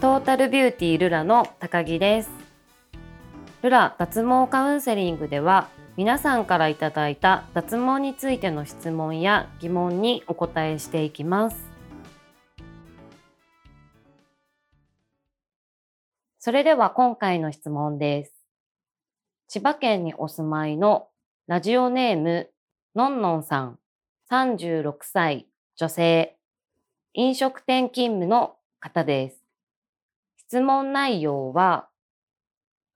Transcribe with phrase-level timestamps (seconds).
[0.00, 2.30] トータルビューティールラの高木です。
[3.60, 11.68] ルラ脱毛カウンセリングでは皆さんからいただいた脱毛についての質問や疑問にお答えしていきます。
[16.38, 18.32] それでは今回の質問です。
[19.48, 21.08] 千葉県にお住まいの
[21.46, 22.48] ラジオネーム
[22.94, 23.78] のんのんさん。
[24.30, 25.46] 36歳
[25.76, 26.38] 女性。
[27.12, 29.39] 飲食店勤務の方です。
[30.50, 31.86] 質問内容は、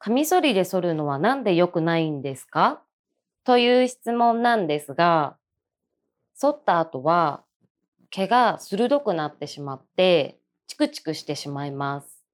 [0.00, 2.82] カミソリで剃るのはなんで良くないんですか？
[3.44, 5.36] という質問なんですが、
[6.34, 7.44] 剃った後は
[8.10, 12.24] 毛が鋭くなってしまってチクチクしてしまいます。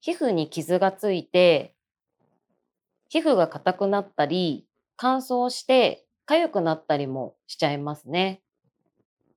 [0.00, 1.76] 皮膚に傷がついて、
[3.08, 8.42] 皮膚が硬くなったり、乾燥して痒くなったりもしちゃいますね。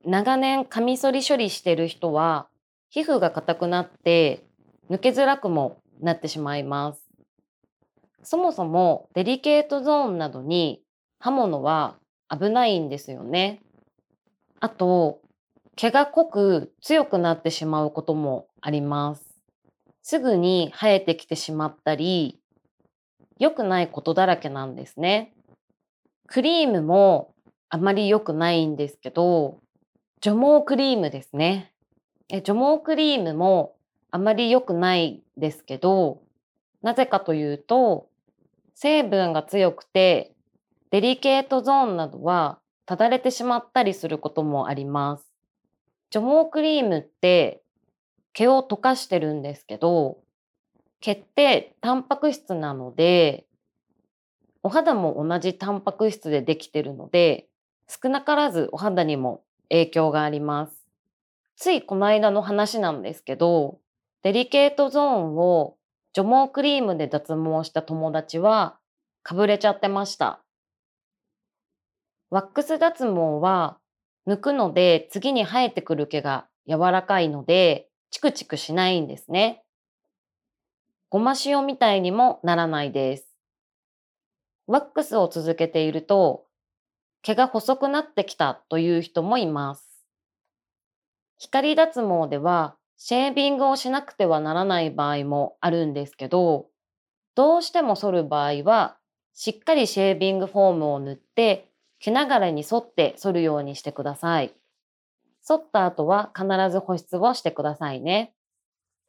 [0.03, 2.47] 長年カミソリ処理してる人は
[2.93, 4.45] 皮膚が硬くなって
[4.89, 7.07] 抜けづらくもなってしまいます。
[8.21, 10.83] そもそもデリケートゾーンなどに
[11.19, 11.95] 刃物は
[12.29, 13.61] 危ないんですよね。
[14.59, 15.21] あと、
[15.77, 19.23] 毛が濃く強くなってしまうこともあります。
[20.03, 22.41] すぐに生えてきてしまったり、
[23.39, 25.33] 良くないことだらけなんですね。
[26.27, 27.33] クリームも
[27.69, 29.59] あまり良くないんですけど、
[30.19, 31.70] 除毛クリームですね。
[32.33, 33.75] え除毛クリームも
[34.09, 36.21] あまり良くないですけど、
[36.81, 38.07] なぜかというと、
[38.73, 40.33] 成分が強くて、
[40.91, 45.29] デリケートゾーンなどはただれてしまったりすることもあります。
[46.09, 47.61] 除毛クリームって
[48.31, 50.17] 毛を溶かしてるんですけど、
[51.01, 53.45] 毛ってタンパク質なので、
[54.63, 57.49] お肌も同じタンパク質でできてるので、
[57.89, 60.80] 少なからずお肌にも影響があります。
[61.61, 63.77] ついこの間の話なんですけど、
[64.23, 65.75] デリケートゾーンを
[66.11, 68.79] 除毛クリームで脱毛した友達は
[69.21, 70.41] かぶれちゃってました。
[72.31, 73.77] ワックス脱毛は
[74.27, 79.61] 抜くので次に生えてくる毛が柔らかいのでチクチクしないんですね。
[81.11, 83.29] ごま塩みたいにもならないです。
[84.65, 86.47] ワックスを続けていると
[87.21, 89.90] 毛が細くなってきたという人もいます。
[91.43, 96.67] 光脱毛ではシェービングをしなくてはならない場合もあるんですけど、
[97.33, 98.97] どうしても剃る場合は、
[99.33, 104.53] しっかりシェービングフォームを塗って、毛流れに沿って剃るようにしてください。
[105.41, 108.35] 剃った後は必ず保湿をしてくださいね。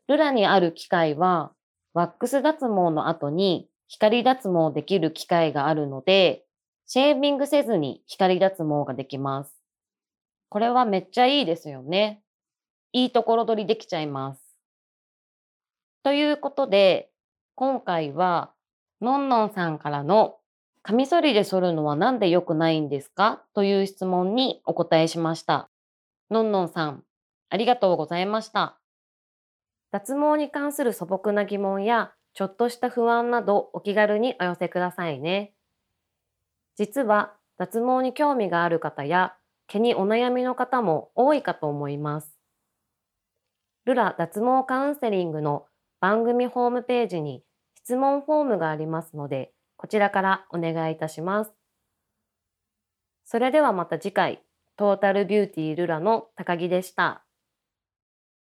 [0.09, 1.53] ルラにある機械は、
[1.93, 6.47] ワックス脱毛の後に光脱毛できる機械があるので、
[6.87, 9.55] シェービングせずに光脱毛ができます。
[10.49, 12.22] これはめっちゃいいですよね。
[12.93, 14.43] いいところ取りできちゃいます。
[16.03, 17.11] ということで、
[17.55, 18.53] 今回は、
[19.01, 20.37] のんのんさんからの、
[20.83, 23.45] カミソリで剃るのはなんで良くないんですか？
[23.55, 25.71] という質問にお答えしました。
[26.31, 27.05] のんのんさん、
[27.51, 28.79] ありがとうございました。
[29.93, 35.55] 脱毛に関する素朴な疑問や、ちょっとした不安などお気軽にお寄せくださいね。
[36.77, 39.37] 実は、脱毛に興味がある方や、
[39.69, 42.42] 毛にお悩みの方も多いかと思います。
[43.85, 45.67] ルラ脱毛カウンセリングの
[46.01, 47.43] 番組ホームページに
[47.75, 51.53] 質問フォームがありますので、こちらからお願いいたします。
[53.25, 54.43] それではまた次回、
[54.77, 57.25] トータルビューティールラの高木でした。